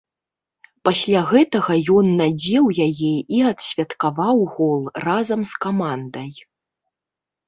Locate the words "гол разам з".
4.55-5.61